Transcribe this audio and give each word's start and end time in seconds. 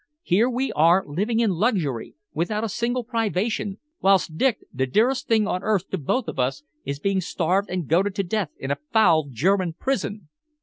Here 0.23 0.49
we 0.49 0.71
are 0.71 1.03
living 1.07 1.41
in 1.41 1.51
luxury, 1.51 2.15
without 2.33 2.63
a 2.63 2.69
single 2.69 3.03
privation, 3.03 3.77
whilst 4.01 4.35
Dick, 4.35 4.65
the 4.73 4.87
dearest 4.87 5.27
thing 5.27 5.45
on 5.47 5.61
earth 5.61 5.91
to 5.91 5.97
both 5.99 6.27
of 6.27 6.39
us, 6.39 6.63
is 6.83 6.97
being 6.99 7.21
starved 7.21 7.69
and 7.69 7.87
goaded 7.87 8.15
to 8.15 8.23
death 8.23 8.49
in 8.57 8.71
a 8.71 8.79
foul 8.93 9.27
German 9.31 9.73
prison!" 9.73 10.27